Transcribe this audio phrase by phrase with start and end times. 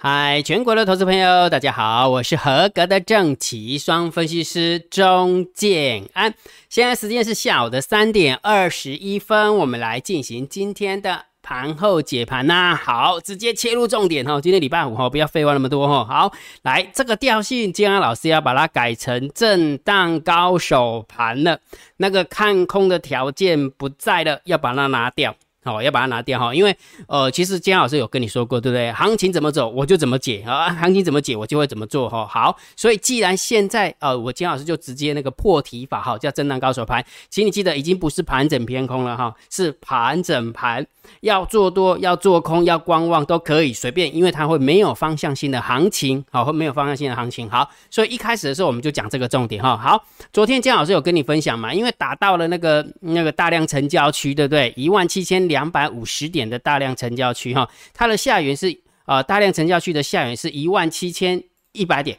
[0.00, 6.32] 嗨，全国的投资朋友，大家好，我是合格的正奇双分析师钟建安。
[6.68, 12.78] 现在时间是下午的三点二十一分，我们来进行今天的盘后解盘呐。
[12.80, 16.04] 好，直接切入重点哈，今天礼拜五哈，不要废话那么多哈。
[16.04, 21.58] 好，来这个调性，建安老师要把它改成震荡高手盘了，
[21.96, 25.34] 那个看空的条件不在了，要把它拿掉。
[25.64, 26.74] 好，要把它拿掉哈，因为
[27.08, 28.90] 呃，其实姜老师有跟你说过，对不对？
[28.92, 32.26] 行情怎么走，我就怎么解啊，行情怎么解，我就会怎么做哈。
[32.26, 40.86] 好，所以既然现在呃，我姜老师就直接那个破题法哈，叫震荡高手盘，请你记得已经不是盘整偏空了哈，是盘整盘。
[41.22, 49.74] 要做多，要做空，要观望都可以随便，因为它会没有方向性的行情，好，会没有方向性的行情，好，所以一开始的时候我们就讲这个重点哈。
[49.74, 50.04] 好，
[50.34, 54.70] 昨天姜老师有跟你分享嘛，因为打到了那个那个大量成交区，对不对？
[54.76, 62.18] 一万七千两百五十点的大量成交区哈，它的下缘是呃大量成交区的下缘是一万七千一百点，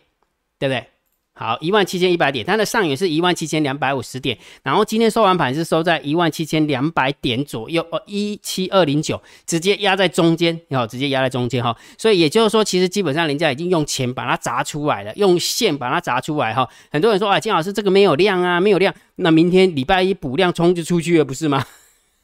[0.58, 0.86] 对不对？
[1.32, 16.68] 好，一万七千一百点，它的上缘是一万七千两百五十点，然后今天收完盘是收在一万七千两百点左右，哦，一七二零九，直接压在中间，哦，直接压在中间哈，所以也就是说，其实基本上人家已经用钱把它砸出来了，用线把它砸出来哈。
[16.92, 21.66] 很多人说啊，金老师这个没有量啊，没有量，那明天礼拜一补量冲就出去了，不是吗？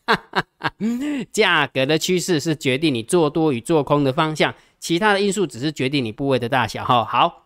[0.06, 0.44] 哈
[1.31, 7.03] 价格的趋势是决定你做多与做空的方向，其他的因素只是决定你部位的大小哈。
[7.03, 7.42] 好。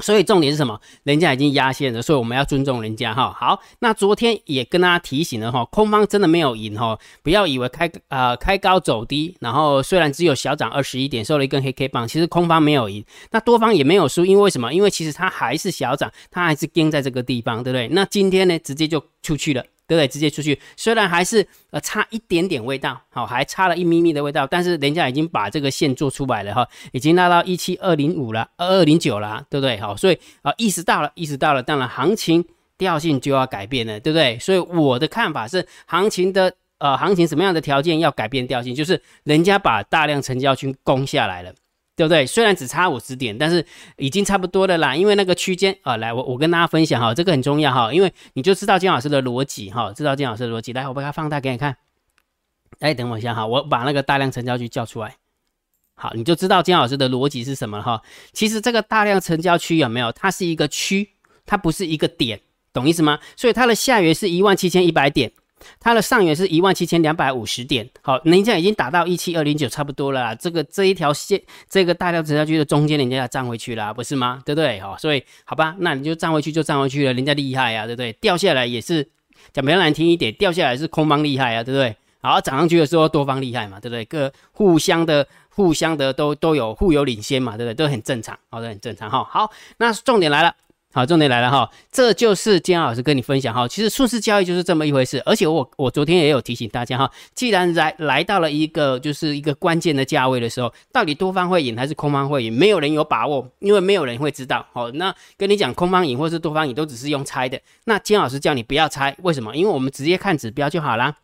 [0.00, 0.80] 所以重点是什么？
[1.04, 3.32] 人家已经压线了，所以我们要尊重人家哈。
[3.32, 14.74] 好，那昨天也跟大家提醒了哈，空方真的没有赢哈，不要以为开啊开高走低，然后虽然只有小涨二十一点，收了一根黑 K 棒，其实空方没有赢，那多方也没有输，因为什么？
[14.74, 17.86] 因为其实它还是小涨，它还是跟在这个地方，对不对？
[17.92, 19.64] 那今天呢，直接就出去了。
[19.86, 20.08] 对不对？
[20.08, 29.78] 直接出去，虽然还是呃差一点点味道，好，还差了一咪咪的味道，但是人家已经把这个线做出来了哈，已经拉到一七二零五了，二二零九了，对不对？
[29.78, 32.44] 好，所以啊，意识到了，意识到了，当然行情
[32.78, 34.38] 调性就要改变了，对不对？
[34.38, 41.52] 所以我的看法是，行情的呃行情什么样的条件要改变调性，就是人家把大量成交群攻下来了。
[41.96, 42.26] 对不对？
[42.26, 43.64] 虽然只差五十点，但是
[43.96, 44.96] 已经差不多的啦。
[44.96, 50.72] 因为那个区间啊，来，我我跟大家分享哈，这个很重要哈，因为你就知道金老师的逻辑哈，知道金老师的逻辑。
[50.72, 51.76] 来，我把它放大给你看。
[52.80, 55.16] 哎，等我一下哈，我把那个大量成交区叫出来。
[55.94, 58.02] 好，你就知道金老师的逻辑是什么了哈。
[58.32, 60.10] 其实这个大量成交区有没有？
[60.10, 61.10] 它是一个区，
[61.46, 62.40] 它不是一个点，
[62.72, 63.20] 懂意思吗？
[63.36, 65.30] 所以它的下缘是一万七千一百点。
[65.80, 70.34] 它的上缘是一万七千两百五十点，好，人家已经打到一七二零九，差不多了。
[70.36, 74.42] 这个这一条线，这个大量成交区的中间，人家要站回去了，不是吗？
[74.44, 74.80] 对不对？
[74.80, 78.12] 好，所以好吧，那你就站回去就站回去了，人家厉害呀，对不对？
[78.14, 79.08] 掉下来也是
[79.52, 81.96] 讲比较难听一点，掉下来是空方厉害啊，对不对？
[82.20, 84.04] 好，涨上去的时候多方厉害嘛，对不对？
[84.06, 87.74] 各互相的、互相的都都有互有领先嘛，对不对？
[87.74, 89.22] 都很正常，好，都很正常哈。
[89.24, 90.54] 好，那重点来了。
[90.94, 104.64] 好，重点来了哈，这就是金老师跟你分享哈，其实顺势交易就是这么一回事，而且我我昨天也有提醒大家哈，既然来来到了一个就是一个关键的价位的时候，到底多方会赢还是空方会赢，没有人有把握，因为没有人会知道。
[104.72, 109.56] 好，那跟你讲空方赢或是多方赢都只是用猜的，那金老师叫你不要猜，为什么？
[109.56, 111.16] 因为我们直接看指标就好啦，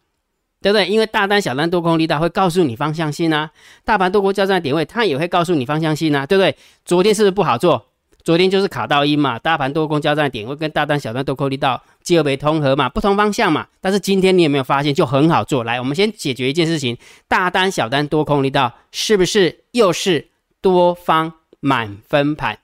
[0.61, 0.89] 对不对？
[0.89, 3.53] 因为大单、小单、多空力大会告诉你方向性啊，
[3.85, 6.57] 大盘多空交战点位它也会告诉你方向性啊，对不对？
[6.85, 7.87] 昨天是不是不好做？
[8.23, 13.67] 昨天就是卡到阴嘛，大盘多空交战点会跟大单小单多空力道结合为通合嘛，不同方向嘛。
[13.81, 15.65] 但是今天你有没有发现就很好做？
[15.65, 16.97] 来，我们先解决一件事情，
[17.29, 20.29] 大单小单多空力道是不是又是
[20.61, 22.59] 多方满分盘，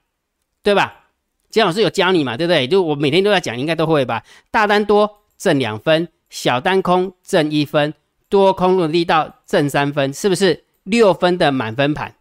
[0.62, 1.04] 对吧？
[1.50, 2.66] 姜老师有教你嘛，对不对？
[2.66, 4.22] 就我每天都在讲，应该都会吧。
[4.50, 7.94] 大单多挣两分，小单空挣一分，
[8.28, 12.14] 多空的力道挣三分，是不是六分的满分盘？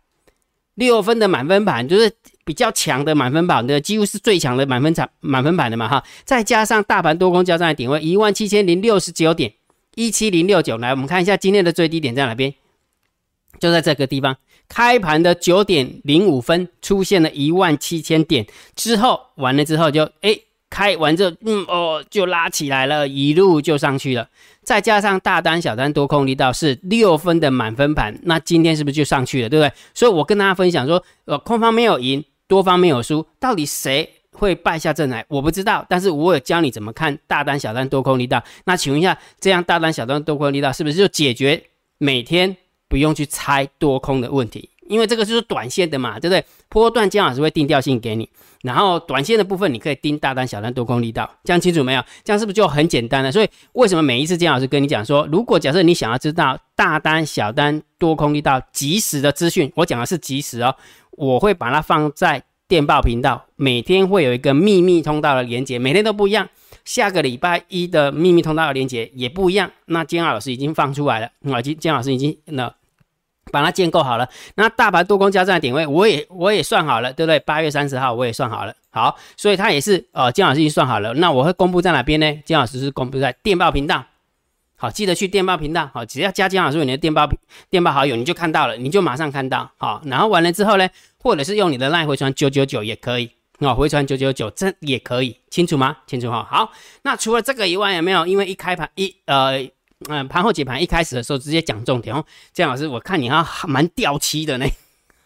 [0.76, 2.12] 六分的满分盘就是
[2.46, 9.52] 比较强的满分榜的，几乎是最强的满分场满分盘的嘛哈，再加上大盘多空交战的点位一万七千零六十九点
[9.96, 12.54] 一七零六九，来我们看一下今天的最低点在哪边，
[13.60, 14.38] 就在这个地方，
[14.70, 20.40] 开盘的九点零五分出现了一万七千点之后，完了之后就哎。
[20.68, 24.28] 开完之后，嗯哦，就拉起来了，一路就上去了。
[24.62, 29.72] 再加上大单、小单多空力道是六分的满分盘，那今天是不是就上去了，对不对？
[29.94, 35.26] 所以我跟大家分享说，呃，空方没有赢，多方没有输，到底谁会败下阵来？
[35.28, 38.44] 我不知道，但是我有教你怎么看大单、小单多空力道。
[38.66, 41.64] 那请问一下，这样大单、小单多空力道是不是就解决
[41.98, 42.56] 每天
[42.88, 44.70] 不用去猜多空的问题？
[44.88, 46.46] 因为这个就是短线的嘛，对不对？
[46.70, 48.30] 波段姜老师会定调性给你，
[48.62, 52.04] 然后短线的部分你可以盯大单、小单、多空力道，这样清楚没有？
[52.24, 53.32] 这样是不是就很简单了？
[53.32, 60.76] 所以为什么每一次姜老师跟你讲说，如果假设你想要知道大单、小单、多空力道及时的资讯，我讲的是及时哦，
[61.12, 66.50] 我会把它放在电报频道，每天会有一个秘密通道的连接，每天都不一样。
[66.84, 69.72] 下个礼拜一的秘密通道的连接也不一样。
[69.86, 72.72] 那金老师已经放出来了，啊，金金老师已经那
[73.52, 74.30] 把它建构好了。
[74.56, 77.40] 那大盘多空交战的点位，我也我也算好了，对不对？
[77.40, 78.74] 八月三十号我也算好了。
[78.92, 81.14] 好，所以它也是呃，金老师已经算好了。
[81.16, 82.34] 那我会公布在哪边呢？
[82.46, 84.04] 金老师是公布在电报频道。
[84.78, 85.90] 好，记得去电报频道。
[85.94, 87.30] 好，只要加金老师你的电报
[87.70, 89.72] 电报好友，你就看到了，你就马上看到。
[89.78, 93.32] 好，然后完了之后呢，或者是用你的赖回传九九九也可以。
[93.60, 95.96] 啊，回传九九九这也可以，清楚吗？
[96.06, 96.46] 清楚哈。
[96.50, 96.72] 好，
[97.04, 98.28] 那除了这个以外，有没有？
[98.28, 99.66] 因为一开盘一呃
[100.10, 102.26] 嗯盘后解盘一开始的时候直接讲重点哦。
[102.52, 104.66] 姜老师，我看你哈蛮掉漆的呢。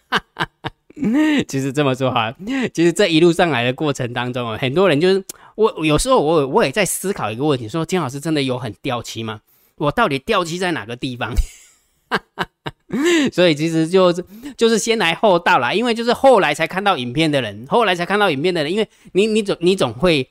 [0.09, 0.47] 哈 哈
[1.47, 2.33] 其实这么说哈，
[2.73, 5.23] 其实这一路上来的过程当中啊，很多人就是
[5.55, 9.41] 我有时候我我也在思考一个问题，说金老师真的有很掉漆吗？
[9.77, 11.33] 我到底掉漆在哪个地方？
[13.31, 14.25] 所以其实就是
[14.57, 20.27] 就是先来后到啦，因为就是后来才看到影片的人，后来才看到影片的人，因为你你总你总会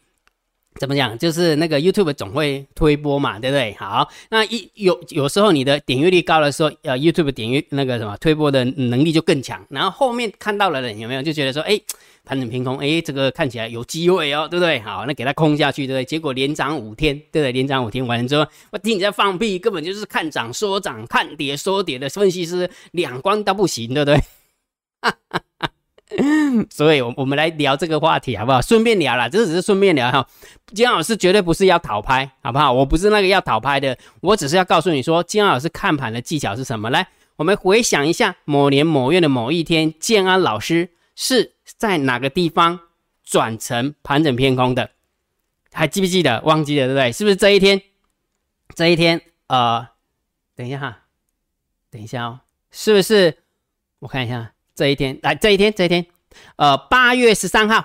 [0.78, 3.75] 怎么讲，就是那个 YouTube 总会推播嘛，对不对？
[3.78, 11.78] 好，那一有有时候你的点阅率高的时候，呃，YouTube 点阅那个什么推播的能力就更强，然后后面看到的人有没有就觉得说，哎。
[12.25, 14.78] 盘整偏空，哎，这个看起来有机会哦，对不对？
[14.80, 16.04] 好，那给它空下去，对不对？
[16.04, 17.52] 结果连涨五天，对不对？
[17.52, 24.19] 连涨五天完了之后，我听你在放屁，根本就是看涨说涨，看跌说跌的分析师，两光都不行，对不对？
[25.00, 25.70] 哈哈哈
[26.70, 28.60] 所以，我我们来聊这个话题好不好？
[28.62, 30.26] 顺便聊啦，这只是顺便聊哈。
[30.75, 32.72] 金老师绝对不是要讨拍，好不好？
[32.72, 36.90] 我不是那个要讨拍的，我只是要告诉你说，金老师看盘的技巧是什么？
[36.90, 41.55] 来，我们回想一下某年某月的某一天，建安老师是。
[41.76, 42.81] 在哪个地方
[43.22, 44.90] 转成盘整偏空的？
[45.70, 46.40] 还记不记得？
[46.40, 47.12] 忘记了对不对？
[47.12, 47.82] 是不是这一天？
[48.75, 49.87] 这一天，呃，
[50.56, 51.02] 等一下哈，
[51.90, 52.40] 等一下哦，
[52.70, 53.37] 是不是？
[53.99, 56.06] 我看一下这一天，来这一天，这一天，
[56.54, 57.84] 呃，八月十三号，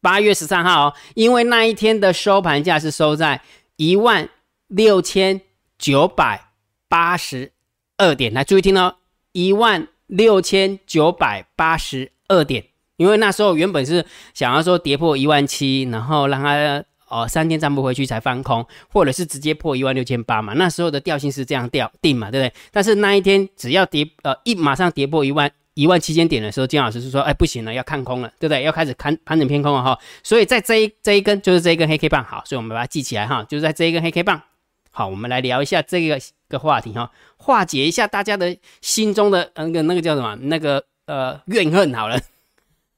[0.00, 3.40] 八月十三号哦，因为那一天的收盘价是收在
[3.76, 4.28] 一万
[4.66, 5.40] 六千
[5.78, 6.48] 九百
[6.88, 7.52] 八十
[7.98, 8.96] 二点，来注意听哦，
[9.30, 12.64] 一万六千九百八十二点。
[12.96, 14.04] 因为那时候原本是
[14.34, 20.52] 想要说跌破一万七，然后让它哦三天站不回去才翻空，或者是直接破一万六千八嘛。
[20.54, 22.52] 那时候的调性是这样调定嘛，对不对？
[22.72, 25.48] 但是那一天只要跌呃一马上跌破一万
[25.78, 28.64] 一万七千点的时候，金老师是说哎不行了，要看空了，对不对？
[28.64, 29.96] 要开始看盘整偏空了哈。
[30.24, 34.42] 所以在这一这一根就是这一根黑 K 棒，好，所以我们把它记起来哈，就是在这一根黑 K 棒。
[34.90, 42.18] 好，我们来聊一下这个个话题哈，化解一下大家的心中的那个那个叫什么那个呃怨恨好了。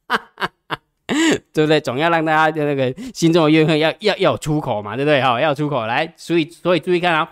[1.53, 1.81] 对不对？
[1.81, 5.21] 总要让大家的那个心中的怨恨要要要有出口嘛，对不对？
[5.21, 7.31] 哈，要有出口来，所以所以注意看啊，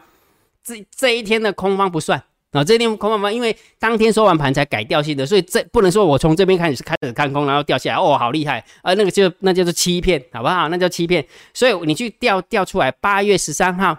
[0.62, 2.22] 这这一天的空方不算
[2.52, 10.68] 啊，这一天空方方，因为当天收完盘才改掉性的，所以这不能说我从这边开始开始看空，然后掉下来，哦，好厉害啊，那个就那就是欺骗，好不好？
[10.70, 11.26] 那叫欺骗。
[11.52, 13.98] 所以你去调调出来，八月十三号，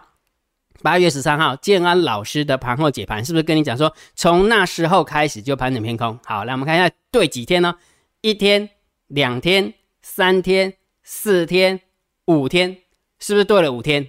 [0.82, 6.18] 八月十三号，建安老师的盘后解盘是不是跟你讲说，从那时候开始就盘整偏空？
[6.26, 7.76] 好，来我们看一下对几天呢？
[8.22, 8.68] 一天、
[9.08, 10.74] 两天、三天、
[11.04, 11.80] 四天、
[12.26, 12.78] 五天，
[13.20, 14.08] 是不是对了五天？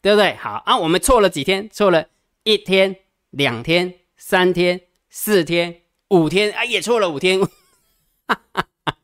[0.00, 0.34] 对不对？
[0.36, 1.68] 好啊，我们错了几天？
[1.70, 2.06] 错了
[2.42, 2.96] 一天、
[3.30, 5.76] 两天、三天、四天、
[6.08, 7.40] 五天啊，也错了五天。
[7.40, 7.48] 哈
[8.26, 8.96] 哈哈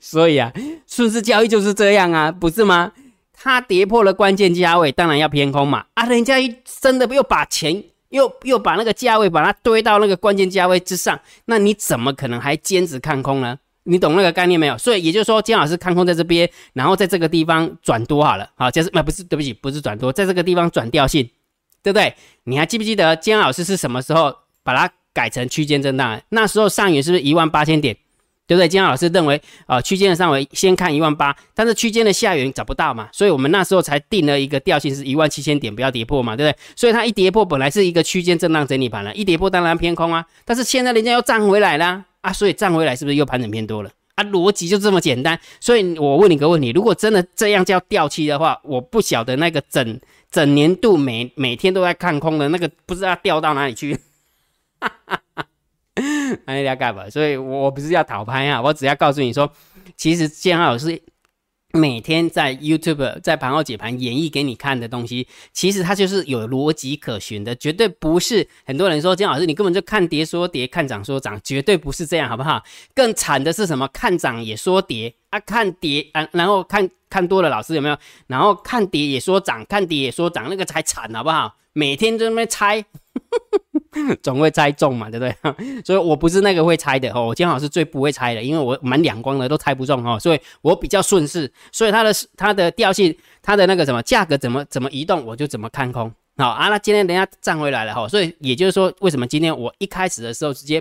[0.00, 0.52] 所以啊，
[0.86, 2.92] 顺势交易就是这样啊，不是吗？
[3.32, 5.86] 它跌破了关键价位，当然要偏空嘛。
[5.94, 7.84] 啊，人家一真的又把钱。
[8.10, 13.58] 又又把那个价位把它堆到那个关键价位之上，那你怎么可能还坚持看空呢？
[13.82, 14.78] 你懂那个概念没有？
[14.78, 21.28] 所以也就是说，姜老师看空在这边，然后在这个地方转多好了，好，就是那不是对不起，不是转多，在这个地方转调性，
[21.82, 22.14] 对不对？
[22.44, 26.20] 你还记不记得姜老师是什么时候把它改成区间震荡？
[26.30, 27.96] 那时候上影是不是一万八千点？
[28.46, 28.66] 对不对？
[28.66, 36.58] 金老师认为，啊，区间的上围先看一万八，但是区间的下缘找不到嘛，所以我们那时候才定了一个调性是一万七千点，不要跌破嘛，对不对？
[36.74, 40.24] 所以它一跌破，本来是一个区间震荡整理盘了，一跌破当然偏空啊。
[40.46, 44.24] 但是现在人家又站回来了啊，所以站回来是不是又盘整偏多了啊？
[44.24, 45.38] 逻辑就这么简单。
[45.60, 53.94] 所以我问你个问题：如果真的这样叫掉期的话，我不晓得那个整整年度每每天都在看空的那个，不知道掉到哪里去。
[54.80, 55.46] 哈哈哈。
[56.46, 57.08] 那要干嘛？
[57.10, 59.50] 所以我不是要讨拍啊，我只要告诉你说，
[59.96, 61.00] 其实建老师
[61.74, 72.62] 每天在 YouTube 在盘后解盘演绎给你看的东西，其实它就是有逻辑可循的，绝对不是很多人说金老师你根本就看跌说跌，看涨说涨，绝对不是这样，好不好？
[72.94, 73.86] 更惨的是什么？
[73.88, 77.98] 看涨也说跌啊，看跌啊，然后看看多了老师有没有？
[78.28, 81.54] 然后看跌也说涨，看跌也说涨，那个才惨，好不好？
[81.74, 82.82] 每天在那边猜。
[84.22, 85.80] 总会猜中嘛，对不对？
[85.84, 96.12] 所以我不是那个会猜的哦，我姜老师最不会猜的，因为我蛮两光的，都猜不中哦，所以我比较顺势，所以它的它的调性，它的那个什么价格怎么怎么移动，我就怎么看空。
[96.40, 100.80] 好啊，那今天人家站回来了哈，所以也就是说，为什么今天我一开始的时候直接，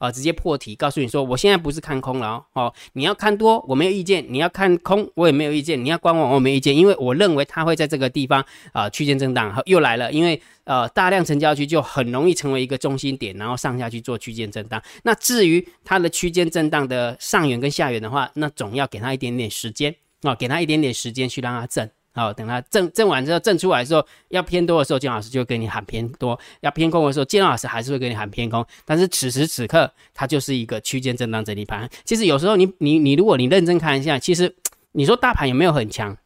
[0.00, 14.82] 呃，直接破题告诉你说，我现在不是看空了哦，你要看多我没有意见，你要看空我也没有意见，你要观望我没意见，因为我认为它会在这个地方啊区间震荡又来了，因为呃大量成交区就很容易成为一个中心点，然后上下去做区间震荡。
[15.04, 21.88] 那至于它的区间震荡的上缘跟下缘的话，那总要给它一点点时间啊，给它一点点时间去让它震。
[22.16, 28.64] 好，等它挣挣完之后，挣出来的时候要偏多的时候，金老师就会给你喊偏多；要偏空的时候，金老师还是会给你喊偏空。
[28.86, 31.86] 但是此时此刻，它就是一个区间震荡整理盘。
[32.06, 34.56] 其实有时候你你你，如果你认真看一下，其实
[34.92, 36.16] 你说大盘有没有很强？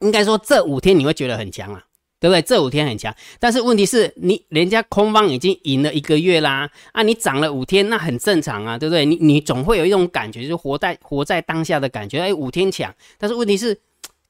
[0.00, 1.82] 应该说这五天你会觉得很强啊，
[2.20, 2.40] 对不对？
[2.42, 9.04] 这五天很强，但是问题是你人家空方已经赢了一个月啦，啊，你涨了五天，那很正常啊，对不对？
[9.04, 12.20] 你你总会有一种感觉，就是活在活在当下的感觉。
[12.20, 13.76] 哎，五天强，但是问题是。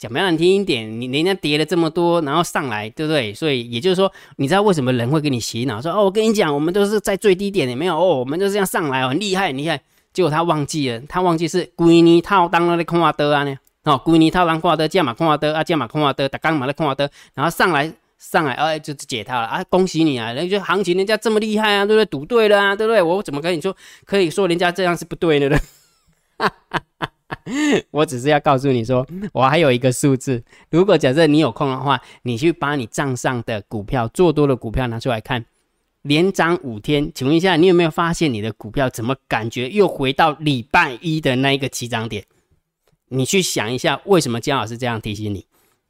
[0.00, 3.34] 讲难听一点，你人家跌了这么多，然后上来，对不对？
[3.34, 5.78] 所以也就是说，你知道为什么人会给你洗脑？
[5.82, 9.78] 说哦，我跟你讲，我们都是在最低点，也没有哦，我们就这样上来哦，很厉害，很厉害。
[10.14, 13.54] 结果他忘记了，他忘记是龟尼套当了的空话的啊呢？
[13.84, 19.62] 哦，龟尼套当空话的，加码空话的啊，加码空话的，打刚码的空话的，然后上来上来，哎，就解套了啊！
[19.68, 22.06] 恭喜你啊，人家行情人家这么厉害啊，对不对？
[22.06, 23.02] 赌对了啊，对不对？
[23.02, 23.76] 我怎么跟你说，
[24.06, 25.58] 可以说人家这样是不对的呢？
[26.38, 27.10] 哈哈哈。
[27.90, 30.42] 我只是要告诉你说，我还有一个数字。
[30.70, 35.44] 如果假设你有空的话，你去把你账上的股票做多的股票拿出来看，
[36.02, 42.24] 连涨五天，请问一下，你有没有发现你的股票怎么感觉又回到礼拜一的那一个起涨点？
[43.08, 45.46] 你去想一下，为什么姜老师这样提醒你？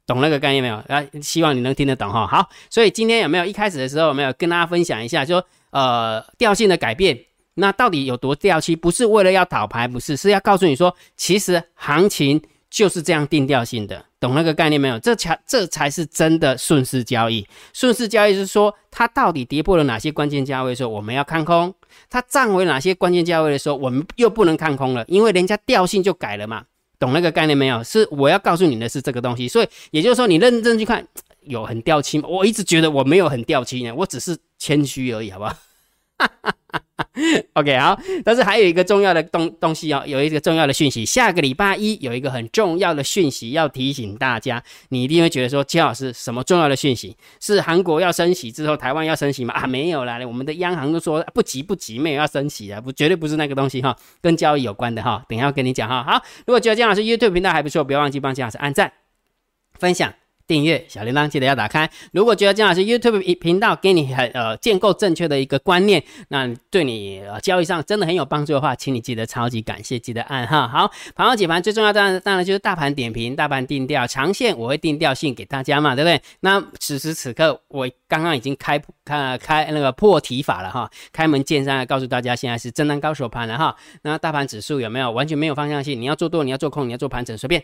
[0.07, 0.75] 懂那个概念没有？
[0.87, 2.27] 啊，希望你能听得懂哈。
[2.27, 7.17] 好，所以今天有没有一开始的时候有没有跟大家分享一下，说呃调性的改变？
[7.55, 8.75] 那到底有多掉期？
[8.75, 14.97] 不是为了要倒牌，不是，是要告诉你说，其实行情就是这样定调性的，懂那个概念没有？
[14.99, 17.45] 这才这才是真的顺势交易。
[17.73, 21.69] 顺势交易是说，它到底跌破了哪些关键价位的时候，我们要看空；
[22.09, 26.63] 它站回哪些关键价位的时候，我们又不能看空了，因为人家调性就改了嘛。
[26.97, 27.83] 懂那个概念没有？
[27.83, 29.47] 是我要告诉你的是这个东西。
[29.47, 31.05] 所以也就是说，你认真去看，
[31.41, 32.29] 有很掉期吗？
[32.29, 35.53] 我一直觉得我没有很掉期呢，我只是谦虚而已，好不好
[37.53, 47.17] OK，好，但是还有一个重要的东东西哦，有一个重要的讯息，下个礼拜一有一个很重要的讯息要提醒大家，你一定会觉得说，姜老师什么重要的讯息？
[47.41, 49.53] 是韩国要升息之后，台湾要升息吗？
[49.53, 56.03] 啊，没有啦，我们的央行都说不急不急，没有要升息的，不绝对不是那个东西哈，跟交易有关的哈，等一下跟你讲哈。
[56.03, 58.93] 好，如果觉得姜老师 YouTube 频道还不错，不要忘记帮姜老师按赞、
[59.73, 60.13] 分享。
[60.51, 61.89] 订阅小铃铛记得要打开。
[62.11, 70.67] 如果觉得姜老师 YouTube 频道给你很呃建构正确的一个观念，那对你呃交易上真的很有帮助的话，请你记得超级感谢，记得按哈。
[70.67, 76.21] 好，盘后解盘最重要当然当然就是大盘点评、大盘定调、长线我会定调性给大家嘛，对不对？
[76.41, 83.73] 那此时此刻我刚刚已经开开开那个破题法了哈，开门见山告诉大家现在是震荡高手盘了哈。
[84.01, 86.01] 那大盘指数有没有完全没有方向性？
[86.01, 87.63] 你要做多，你要做空，你要做盘整，随便。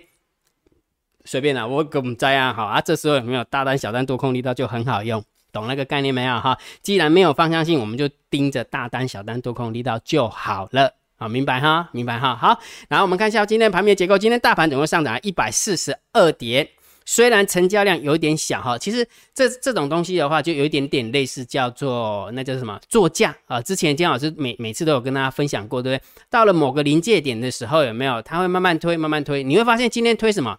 [1.28, 6.58] 随便啦，我给我们摘啊，好啊，这时候有没有大单、小单、多空力道就很好用，懂那个概念没有哈？
[6.82, 11.90] 既然没有方向性，我们就盯着大单、小单、多空力道就好了，好，明白哈？
[11.92, 12.34] 明白哈？
[12.34, 12.58] 好，
[12.88, 16.66] 然后我们看一下今天盘面结构，今天大盘总共上涨一百四十二点，
[17.04, 23.62] 虽然成交量有一点小哈，其实这这种东西的话，就有一点点类似叫做那叫什么作价啊？
[23.62, 26.08] 之前金老师每每次都有跟大家分享过，对不对？
[26.30, 28.22] 到了某个临界点的时候，有没有？
[28.22, 30.58] 它会慢慢推，慢慢推，你会发现今天推什么？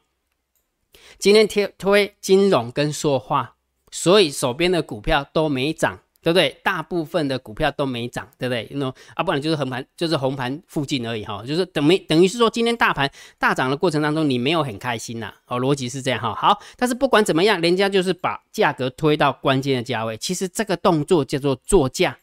[1.19, 3.55] 今天推推金融跟说话，
[3.91, 6.57] 所以手边的股票都没涨，对不对？
[6.63, 8.69] 大部分的股票都没涨，对不对？
[8.73, 16.35] 那啊，不然就是横盘，就是红盘附近而已哈，就是等没等于是说今天大盘大涨的过程当中，你没有很开心呐，哦，逻辑是这样哈。
[16.35, 22.19] 好，但是不管怎么样，人家就是把价格推到关键的价位，其实这个动作叫做做价，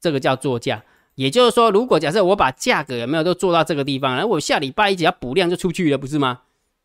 [0.00, 0.84] 这个叫做价，
[1.16, 6.42] 也就是说，如果假设我把价格有没有都做到这个地方，然后我下礼拜一只要补量就出去了，不是吗？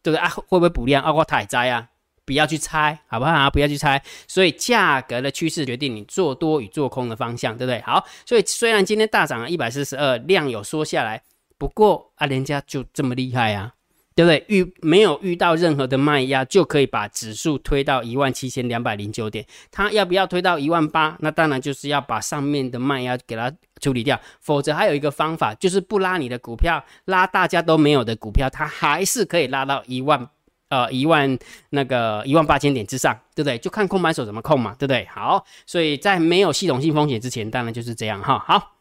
[0.08, 0.30] 对不对啊？
[0.30, 1.04] 会不会补量？
[1.04, 1.86] 啊，我太灾啊！
[2.24, 3.50] 不要去猜，好不好？
[3.50, 4.02] 不要去猜。
[4.26, 7.82] 所以价格的趋势决定你做多与做空的方向，对不对？
[7.82, 11.22] 好，所以虽然今天大涨了一百四十二，量有缩下来，
[11.58, 13.74] 不过啊，人家就这么厉害啊！
[14.18, 14.44] 对不对？
[14.48, 19.46] 遇没有遇到任何的卖压，就可以把指数推到一万七千两百零九点。
[19.70, 21.16] 它要不要推到一万八？
[21.20, 24.20] 那当然就是要把上面的卖压给它处理掉。
[24.42, 30.28] 否则还有一个方法，就是不拉你的股票，拉大家都没有的股票，它还是可以拉到一万
[30.70, 31.38] 呃一万
[31.70, 33.56] 那个一万八千点之上，对不对？
[33.60, 35.06] 就看空盘手怎么控嘛，对不对？
[35.12, 38.44] 好，所以在没有系统性风险之前，当然就是这样哈。
[38.48, 38.77] 好。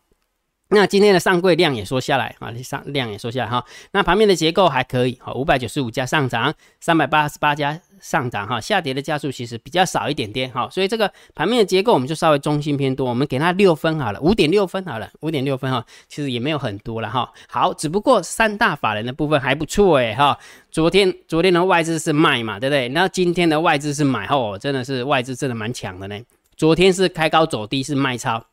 [0.69, 3.65] 那今天的上柜量也缩下来啊，上量也缩下来哈。
[3.93, 17.33] 那盘面的结构还可以，哈，五百九十五家上涨，三百八十八家上涨哈，下跌的家数其实比较少一点点哈，所以这个盘面的结构我们就稍微中心偏多，我们给它六分好了，五点六分好了，五点六分哈，其实也没有很多了哈。
[17.49, 20.37] 好，只不过三大法人的部分还不错诶哈。
[20.73, 22.89] 昨天昨天的外资是卖嘛，对不对？
[22.89, 26.21] 那今天的外资是买后，真的是外资真的蛮强的呢。
[26.57, 28.45] 昨天是开高走低是卖超。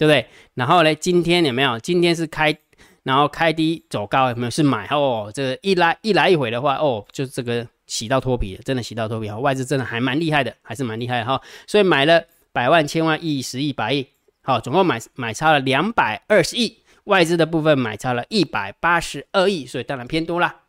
[0.00, 0.26] 对不对？
[0.54, 0.94] 然后呢？
[0.94, 1.78] 今天有没有？
[1.78, 2.56] 今天是开，
[3.02, 4.50] 然后开低走高，有没有？
[4.50, 5.30] 是买哦。
[5.34, 9.38] 这个一来一来一回的话，哦，就这个洗到脱皮了，真的洗到脱皮哈。
[9.38, 11.38] 外资真的还蛮厉害的，还是蛮厉害哈。
[11.66, 14.06] 所以买了百万、千万、亿、十亿、百亿，
[14.42, 20.59] 好，总共买买超了两百二十亿，外资的部分买超了一百八十二亿，所以当然偏多啦。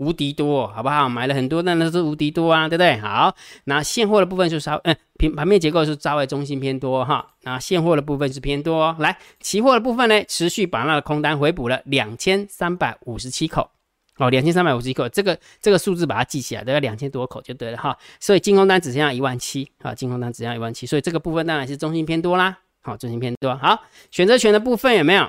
[0.00, 1.06] 无敌多，好不好？
[1.10, 2.96] 买了很多，那那是无敌多啊，对不对？
[2.96, 7.34] 好，那现货的部分是稍，嗯，平盘面结构是稍微中心偏多哈。
[7.42, 13.70] 那现货的部分是偏多，来，期货的部分呢，持续把那个空单回补了两千三百五十七口，
[14.16, 17.94] 哦，两千三百五十七口，这个这个数字把它记起来，都要两千多口就对了哈。
[18.18, 23.54] 所以净空单只剩下一万七，啊，净空单只剩下一万七，所以这个部分当然是中心偏多啦，好，中心偏多。
[23.56, 23.78] 好，
[24.10, 25.28] 选择权的部分有没有？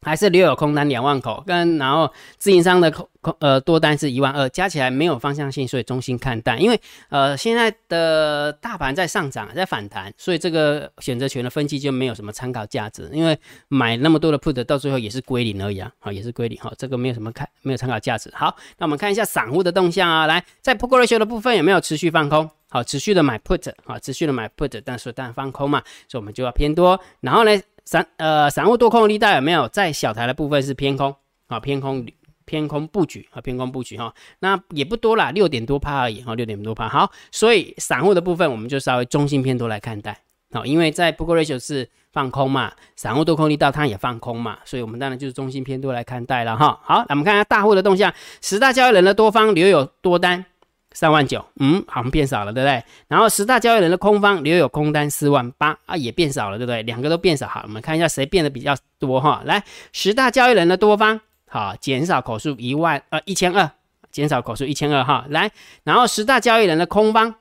[0.00, 6.60] 还是留有空单两万口，跟然后自营商的空空呃多单是一万二，加起来没有方向性，所以中心看淡。
[6.62, 13.10] 因为呃现在的大盘在上涨，在反弹，所以这个选择权的分析就没有什么参考价值。
[13.12, 13.36] 因为
[13.66, 18.30] 买那么多的 put，到最后也是归零而已啊，好也是归零好，这个没有什么看没有参考价值。
[18.34, 22.48] 好，那我们看一下散户的动向啊，来在 p o k e ratio 的部分有没有持续放空？
[22.70, 27.00] 好，持续的买 put，好，持续的买 put，但是但放空嘛，所以我们就要偏多。
[27.20, 27.50] 然后呢？
[27.88, 29.66] 散呃散户多空力道有没有？
[29.68, 31.16] 在小台的部分是偏空
[31.46, 32.06] 啊偏空
[32.44, 34.12] 偏空布局啊偏空布局哈。
[34.40, 36.86] 那也不多啦六点多趴而已哈六点多趴。
[36.86, 40.20] 好所以散户的部分我们就稍微中性偏多来看待
[40.52, 46.78] 好因为在 book ratio 是放空嘛散户多空力道它也放空嘛所以我们当然就是中性偏多来看待了哈。
[46.84, 50.44] 好那我们看一下大户的动向十大交易人的多方留有多单。
[50.92, 52.82] 三万九，嗯，好我们变少了，对不对？
[53.08, 56.82] 然后十大交易人的空方留有空单四万八啊，也变少了，对不对？
[56.82, 59.42] 两个都变少，好，我们看一下谁变得比较多哈。
[59.44, 63.70] 来，十大交易人的多方，好，减少口数一万呃一千二，
[64.10, 65.26] 减少口数一千二哈。
[65.28, 65.50] 来，
[65.84, 67.34] 然后十大交易人的空方，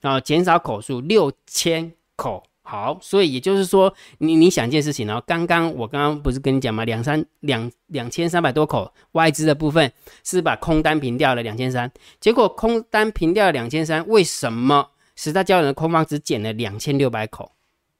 [0.00, 2.44] 然后，减少口数六千口。
[2.70, 6.84] 好，所以也就是说，你你想一件事情哦，刚刚我刚刚不是跟你讲吗？
[6.84, 17.50] 两三两两千三百多口外资的部分是把空单平掉了两千三，结果空单平掉了两千三，为什么十大交易的空方只减了两千六百口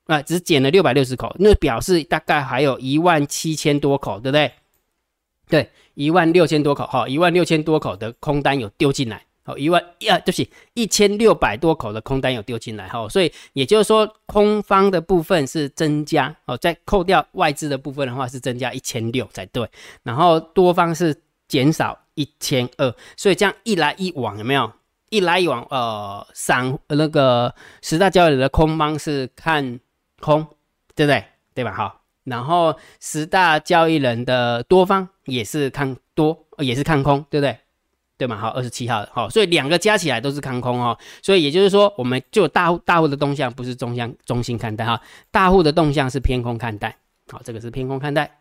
[0.06, 0.22] 啊？
[0.22, 4.52] 只减了六百六十口，那表示大概还有一万七千多口，对不对？
[5.48, 9.24] 对，一万六千多口，哈，一万六千多口的空单有丢进来。
[9.56, 19.68] 一万呀，对不起，一千六百多口的空单有丢进来哈，所以也就是说，空方的部分是增加哦，在扣掉外资的部分的话是增加一千六才对，
[20.02, 21.14] 然后多方是
[21.48, 24.72] 减少一千二，所以这样一来一往有没有？
[25.10, 29.80] 一来一往，呃，散那个十大交易人的空方是看
[30.20, 30.46] 空，
[30.94, 31.24] 对不对？
[31.52, 31.72] 对吧？
[31.72, 37.58] 好，然后十大交易人的多方也是看多，也是看空，对不对？
[38.20, 38.37] 对嘛？
[38.37, 46.94] 好，二十七号，好，所以两个加起来都是看空哦，所以也就是说，我们就大户大户的动向不是中向中心看待哈，大户的动向是偏空看待，
[47.28, 48.40] 好，这个是偏空看待，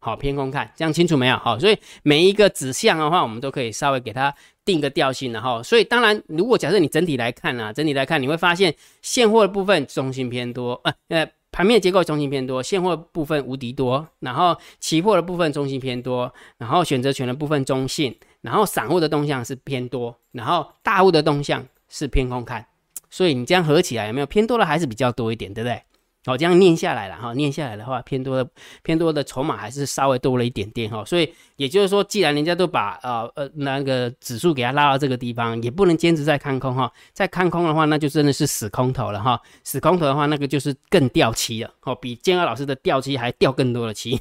[0.00, 1.36] 好，偏空看，这样清楚没有？
[1.36, 11.30] 好，所以每一个指向的话，我们都可以稍微给它定个调性，然后，所以当然，如果假设你整体来看啊，整体来看，你会发现现货的部分中性偏多，呃呃。
[11.54, 22.66] 盘面结构中性偏多，现货部分无敌多，然后期货的部分中性偏多，然后选择权的部分中性，然后散户的动向是偏多，然后大户的动向是偏空看，
[23.08, 25.80] 所以你这样合起来有没有偏多的还是比较多一点，对不对？
[26.26, 28.50] 好，这样念下来了哈，念下来的话，偏多的
[28.82, 44.20] 偏多的筹码还是稍微多了一点点哈，所以也就是说，既然人家都把呃呃那个指数给它拉到这个地方，也不能坚持再看空哈，再看空的话，那就真的是死空头了哈，死空头的话，那个就是更掉期了哦，比建二老师的掉期还掉更多的期。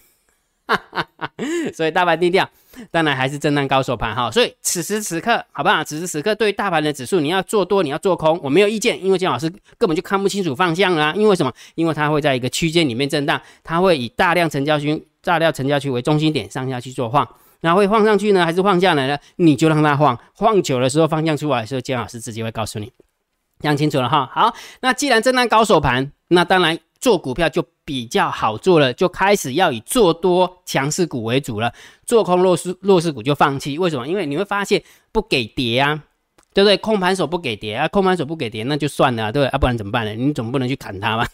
[0.65, 1.31] 哈哈哈，
[1.73, 2.49] 所以大盘低调，
[2.89, 4.31] 当然还是震荡高手盘哈。
[4.31, 5.83] 所以此时此刻，好不好？
[5.83, 11.13] 此时此刻，对大盘的指数，你要做多，你要做空，我没有意见，因为姜老师根本就看不清楚方向啊。
[11.17, 11.51] 因为什么？
[11.75, 17.27] 因为它会在一个区间里面震荡，它会以大量成交区、大量成交区为中心点上下去做晃，
[17.59, 19.17] 那会晃上去呢，还是晃下来呢？
[19.35, 22.89] 你就让它晃，晃久的时候，方向出来的时候，姜老师直接会告诉你，
[23.59, 24.29] 讲清楚了哈。
[24.33, 26.79] 好，那既然震荡高手盘，那当然。
[27.03, 31.73] 做股票就比较好做了，就开始要以做多强势股为主了，
[32.05, 33.77] 做空弱势弱势股就放弃。
[33.77, 34.07] 为什么？
[34.07, 36.01] 因为你会发现不给跌啊，
[36.53, 36.77] 对不对？
[36.77, 39.49] 空盘手不给跌啊，空盘手不给跌那就算了，对不对？
[39.49, 40.13] 啊，不然怎么办呢？
[40.13, 41.27] 你总不能去砍它吧？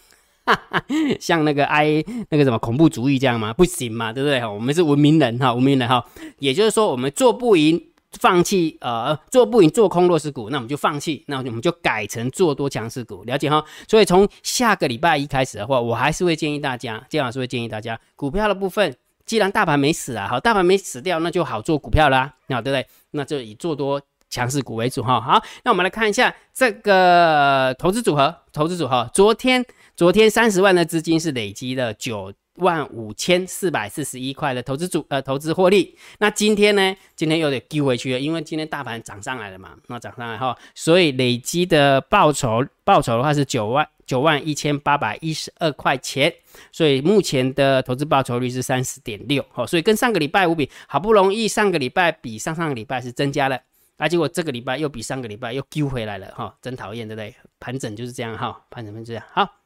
[1.20, 3.54] 像那个 I 那个什么恐怖主义这样吗？
[3.54, 4.44] 不行嘛，对不对？
[4.44, 6.04] 我们是文明人哈，文明人哈，
[6.40, 7.80] 也就是说我们做不赢。
[8.18, 13.64] 放弃呃做不赢做空弱势股，那我们就放弃，那我们就改成做多强势股，了解哈。
[13.88, 22.86] 所以从下个礼拜一开始的话，我还是会建议大家，姜老师会建议大家，股票的部分，既然大盘没死啊，好，大盘没死掉，那就好做股票啦，那对不对？
[23.12, 25.20] 那就以做多强势股为主哈。
[25.20, 32.32] 好，那我们来看一下这个投资组合，投资组合，昨天昨天三十万的资金是累积了九。
[32.60, 36.96] 万五千四百四十一块的投资组呃投资获利，那今天呢？
[37.16, 46.32] 今天又得丢回去了，因为今天大盘涨上来了嘛，那涨上来哈，所以累积的报酬报酬的话是九万九万一千八百一十二块钱，
[46.72, 53.60] 所以目前的投资报酬率是三十点六，好，所以跟上个礼拜五比，好不容易上个礼拜比上上个礼拜是增加了，
[53.98, 57.34] 啊，结果这个礼拜又比上个礼拜又丢回来了，哈，真讨厌，对不对？
[57.58, 59.59] 盘整就是这样，哈，盘整就是这样，好。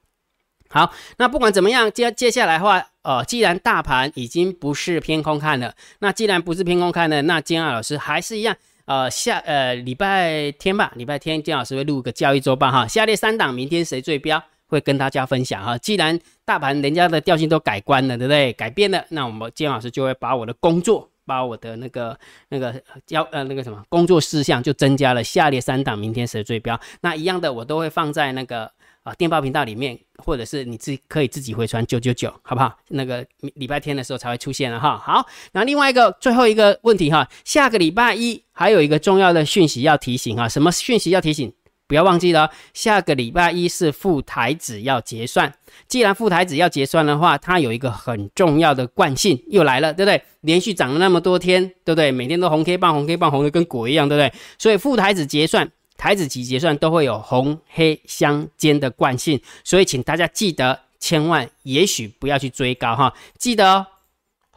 [0.75, 8.57] 好，那不管怎么样，接接下来的话，呃，既然大盘已经不是偏空看了，那既然不是偏空看了，那金老师还是一样，
[8.87, 15.79] 呃，下呃礼拜天吧，礼拜天金老师会录个交易周报哈，下列三档明天谁最标，会跟大家分享哈。
[15.79, 18.53] 既然大盘人家的调性都改观了，对不对？
[18.55, 22.75] 改变了，那我们金老师就会把我的工作，把我的那个那个
[23.07, 25.23] 交呃那个什么工作事项就增加了。
[25.23, 28.69] 下列三档明天谁最标，那一样的我都会放在那个。
[29.05, 32.75] 啊，电报频道里面，或者是你自己可以自己回传九九九，好不好？
[32.89, 34.97] 那个礼拜天的时候才会出现了哈。
[34.97, 41.53] 好，那另外一个最后一个问题哈，下个礼拜一还有一个重要的讯息要提醒哈，什么讯息要提醒？
[41.87, 45.53] 不要忘记了，下个礼拜一是副台子要结算。
[45.87, 50.23] 既然副台子要结算的话，它有一个很重要的惯性又来了，对不对？
[50.41, 52.11] 连续涨了那么多天，对不对？
[52.11, 54.33] 每天都红 K 棒，红 K 棒，红的跟鬼一样，对不对？
[54.59, 55.71] 所以副台子结算。
[56.05, 63.11] 台子级结算都会有红黑相间的惯性，所以请大家记得，千万也许不要去追高哈。
[63.39, 63.87] 记得哦，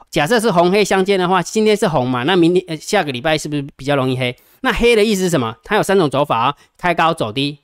[0.10, 4.36] 假设是红黑相间的话，今天是红嘛，那明天呃下个礼拜是不是比较容易黑？
[4.60, 5.55] 那黑的意思是什么？
[5.63, 7.60] 它有三种走法啊，开高走低，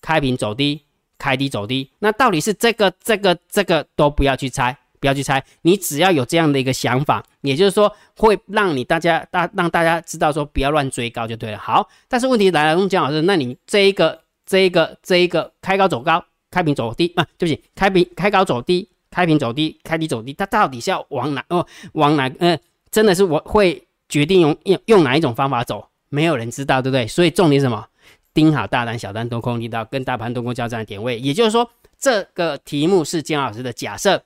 [0.00, 0.82] 开平走低，
[1.16, 1.92] 开低走低。
[2.00, 4.76] 那到底是这个、这个、这个都不要去猜。
[5.00, 11.58] 不要去猜，你只要有这样的一个想法，也就是说会让你大家大让大家知道说不要乱追高就对了。
[11.58, 17.26] 好，但是问题来了，问姜老师，那你这一个这一个这一个开高走高，开平走低啊？
[17.36, 21.66] 对不起，开平开高走低，开平走低，开低走低，它到底是要往哪哦？
[21.92, 22.30] 往哪？
[22.38, 22.58] 嗯，
[22.90, 27.06] 真的是我会决定用用用哪一种方法走，没有人知道，对不对？
[27.06, 27.86] 所以重点是什么？
[28.34, 34.22] 盯好大单、小单、多空力道跟大盘多空交战的点位，也就是说这个题目是姜老师的假设。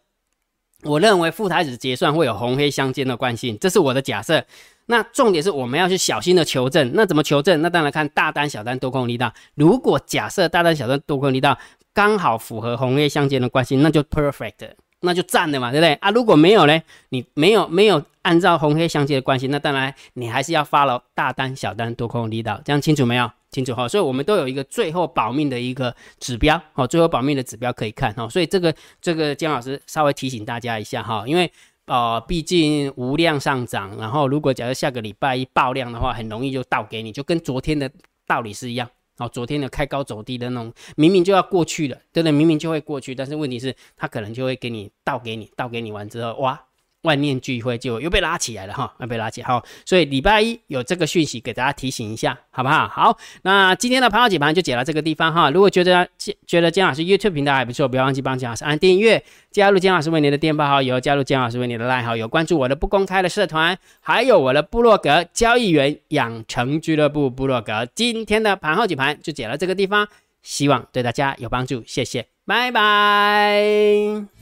[0.83, 4.45] 我认为副台子结算会有红黑相间的惯性，这是我的假设。
[4.87, 6.91] 那重点是我们要去小心的求证。
[6.95, 7.63] 那怎么求证？
[7.63, 9.33] 那当然看大单、小单、多空力道。
[9.55, 11.57] 如果假设大单、小单、多空力道
[11.95, 16.11] 刚好符合红黑相间的关系，那就 perfect，那就赞的嘛，对不对啊？
[16.11, 16.83] 如果没有呢？
[17.11, 23.31] 你没有没有按照红黑相间的关系，那当然你还是要发了大单、小单、多空力道，这样清楚没有？
[23.53, 31.53] 清楚哈，所以我们都有一个最后保命的一个指标，好，最后保命的指标可以看哈，所以这个这个姜老师稍微提醒大家一下哈，因为
[31.85, 37.91] 呃，毕竟无量上涨，然后如果假设下个礼拜一爆量的话，很容易就倒给你，就跟昨天的
[38.27, 38.89] 道理是一样，
[39.19, 42.33] 哦，昨天的开高走低的那种，明明就要过去了，对不对？
[42.33, 46.59] 明明就会过去，但是问题是它可能就会给你倒给你，倒给你完之后，哇！
[47.03, 52.89] 万念俱灰，就又被拉起来了哈，又被拉起好，所以礼拜一有这个讯息给大家提醒一下，好不好？
[52.89, 55.51] 好，那今天的盘后解盘就解到这个地方哈。
[55.51, 56.09] 如果觉得
[56.47, 67.87] 觉得姜老师 YouTube 频道还不错，不要忘记帮姜老师按订阅，加入姜老师为你的电报好友，加入姜老师为你的赖好友，关注我的不公开的社团，还有我的部落格交易员养成俱乐部部落格。
[67.95, 70.07] 今天的盘后解盘就解到这个地方，
[70.43, 74.42] 希望对大家有帮助，谢谢，拜拜。